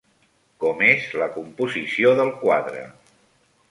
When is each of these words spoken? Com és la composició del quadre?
Com 0.63 0.81
és 0.87 1.05
la 1.23 1.29
composició 1.37 2.19
del 2.23 2.35
quadre? 2.43 2.85